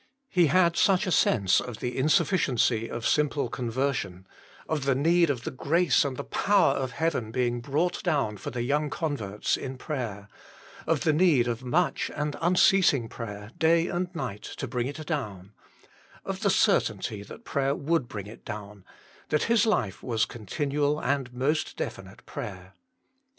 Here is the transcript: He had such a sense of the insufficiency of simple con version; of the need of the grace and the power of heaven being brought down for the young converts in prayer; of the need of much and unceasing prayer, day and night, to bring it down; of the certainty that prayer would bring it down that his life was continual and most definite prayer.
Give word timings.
He 0.31 0.47
had 0.47 0.75
such 0.75 1.05
a 1.05 1.11
sense 1.11 1.59
of 1.61 1.77
the 1.77 1.95
insufficiency 1.95 2.89
of 2.89 3.05
simple 3.07 3.49
con 3.49 3.69
version; 3.69 4.25
of 4.67 4.85
the 4.85 4.95
need 4.95 5.29
of 5.29 5.43
the 5.43 5.51
grace 5.51 6.03
and 6.03 6.17
the 6.17 6.23
power 6.23 6.73
of 6.73 6.93
heaven 6.93 7.29
being 7.29 7.61
brought 7.61 8.01
down 8.01 8.37
for 8.37 8.49
the 8.49 8.63
young 8.63 8.89
converts 8.89 9.55
in 9.55 9.77
prayer; 9.77 10.27
of 10.87 11.01
the 11.01 11.13
need 11.13 11.47
of 11.47 11.63
much 11.63 12.09
and 12.15 12.35
unceasing 12.41 13.09
prayer, 13.09 13.51
day 13.59 13.89
and 13.89 14.09
night, 14.15 14.41
to 14.41 14.67
bring 14.67 14.87
it 14.87 15.05
down; 15.05 15.51
of 16.25 16.39
the 16.41 16.49
certainty 16.49 17.21
that 17.21 17.45
prayer 17.45 17.75
would 17.75 18.07
bring 18.07 18.25
it 18.25 18.43
down 18.43 18.83
that 19.29 19.43
his 19.43 19.67
life 19.67 20.01
was 20.01 20.25
continual 20.25 20.99
and 20.99 21.31
most 21.31 21.77
definite 21.77 22.25
prayer. 22.25 22.73